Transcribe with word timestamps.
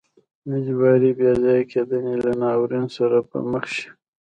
اجباري 0.55 1.11
بې 1.17 1.31
ځای 1.43 1.61
کېدنې 1.71 2.15
له 2.23 2.31
ناورین 2.41 2.87
سره 2.97 3.17
به 3.27 3.37
مخ 3.51 3.65
شي. 3.75 3.87